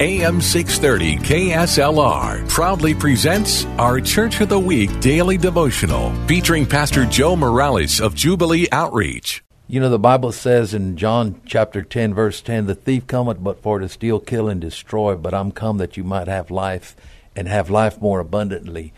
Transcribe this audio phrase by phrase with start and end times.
[0.00, 7.36] AM 630 KSLR proudly presents our Church of the Week daily devotional featuring Pastor Joe
[7.36, 9.44] Morales of Jubilee Outreach.
[9.68, 13.62] You know, the Bible says in John chapter 10, verse 10, the thief cometh but
[13.62, 16.96] for to steal, kill, and destroy, but I'm come that you might have life
[17.36, 18.92] and have life more abundantly.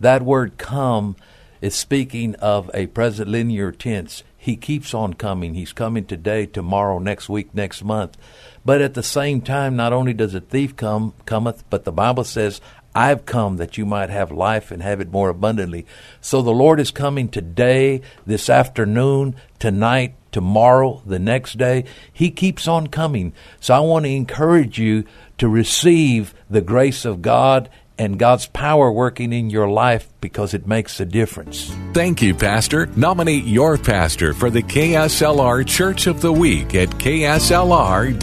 [0.00, 1.16] That word come
[1.62, 4.22] is speaking of a present linear tense.
[4.42, 5.54] He keeps on coming.
[5.54, 8.16] He's coming today, tomorrow, next week, next month.
[8.64, 12.24] But at the same time, not only does a thief come, cometh, but the Bible
[12.24, 12.60] says,
[12.92, 15.86] I've come that you might have life and have it more abundantly.
[16.20, 21.84] So the Lord is coming today, this afternoon, tonight, tomorrow, the next day.
[22.12, 23.34] He keeps on coming.
[23.60, 25.04] So I want to encourage you
[25.38, 27.70] to receive the grace of God
[28.02, 31.72] and God's power working in your life because it makes a difference.
[31.94, 32.86] Thank you, Pastor.
[32.96, 38.22] Nominate your pastor for the KSLR Church of the Week at kslr.com.